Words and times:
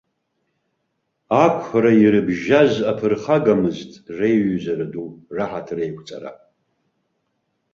Ақәра 1.45 1.91
ирыбжьаз 2.01 2.73
аԥырхагамызт 2.91 3.91
реиҩызара 4.17 4.87
ду, 4.91 5.07
раҳаҭыр 5.35 5.79
еиқәҵара. 5.83 6.31